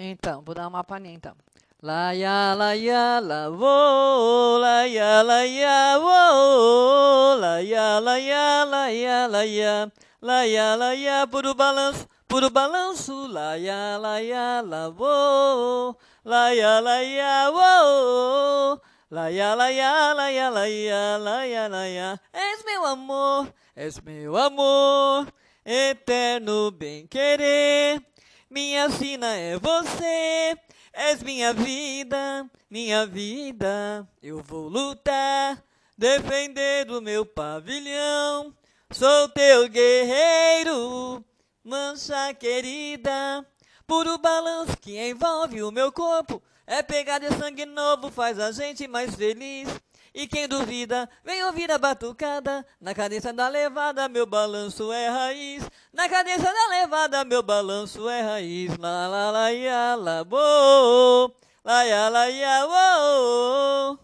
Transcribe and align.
Então, 0.00 0.42
vou 0.42 0.54
dar 0.54 0.68
uma 0.68 0.84
palhinha 0.84 1.12
então. 1.12 1.34
La 1.82 2.12
ya 2.12 2.54
la 2.54 2.72
ya 2.74 3.20
la 3.20 3.50
wo 3.50 4.58
la 4.58 4.86
ya 4.86 5.22
la 5.22 5.42
ya 5.44 5.98
wo 5.98 7.36
la 7.38 7.58
ya 7.60 8.00
la 8.00 8.18
ya 8.18 8.64
la 8.64 8.90
ya 8.90 9.26
la 9.26 9.42
ya 9.44 9.90
la 10.20 10.42
ya 10.44 10.76
la 10.76 10.94
ya 10.94 11.26
puro 11.26 11.54
balanço 11.54 12.06
puro 12.28 12.50
balanço 12.50 13.28
la 13.28 13.56
ya 13.56 13.98
la 13.98 14.18
ya 14.18 14.62
la 14.62 14.88
wo 14.88 15.96
la 16.24 16.50
ya 16.50 16.80
la 16.80 16.98
ya 17.02 17.50
wo 17.50 18.80
la 19.10 19.30
ya 19.30 19.54
la 19.54 19.70
ya 19.70 20.14
la 20.14 20.30
ya 20.30 20.50
la 20.50 20.66
ya 20.66 21.18
la 21.18 21.46
ya 21.46 21.68
la 21.68 21.86
ya 21.86 22.18
és 22.34 22.64
meu 22.66 22.86
amor 22.86 23.54
és 23.76 24.00
meu 24.02 24.36
amor 24.36 25.26
eterno 25.64 26.70
bem 26.70 27.06
querer 27.06 28.02
minha 28.50 28.88
sina 28.90 29.36
é 29.36 29.58
você, 29.58 30.56
és 30.92 31.22
minha 31.22 31.52
vida, 31.52 32.48
minha 32.70 33.06
vida. 33.06 34.08
Eu 34.22 34.42
vou 34.42 34.68
lutar, 34.68 35.62
defender 35.96 36.90
o 36.90 37.00
meu 37.00 37.26
pavilhão. 37.26 38.54
Sou 38.90 39.28
teu 39.28 39.68
guerreiro, 39.68 41.24
mancha 41.62 42.32
querida. 42.34 43.46
Puro 43.86 44.16
balanço 44.18 44.76
que 44.78 44.98
envolve 44.98 45.62
o 45.62 45.70
meu 45.70 45.92
corpo. 45.92 46.42
É 46.66 46.82
pegar 46.82 47.18
de 47.18 47.28
sangue 47.34 47.66
novo, 47.66 48.10
faz 48.10 48.38
a 48.38 48.50
gente 48.52 48.88
mais 48.88 49.14
feliz. 49.14 49.68
E 50.14 50.26
quem 50.26 50.48
duvida, 50.48 51.08
vem 51.24 51.44
ouvir 51.44 51.70
a 51.70 51.78
batucada. 51.78 52.66
Na 52.80 52.94
cadência 52.94 53.32
da 53.32 53.48
levada, 53.48 54.08
meu 54.08 54.26
balanço 54.26 54.92
é 54.92 55.08
raiz. 55.08 55.62
Na 55.92 56.08
cadência 56.08 56.52
da 56.52 56.68
levada, 56.68 57.24
meu 57.24 57.42
balanço 57.42 58.08
é 58.08 58.20
raiz. 58.22 58.76
La 58.78 59.06
la 59.06 59.30
la 59.30 59.48
ya 59.50 59.94
la 59.94 60.24
bo, 60.24 61.34
la 61.64 61.82
ya 61.84 62.08
la 62.08 62.26
ya 62.26 62.66
wo. 62.66 63.96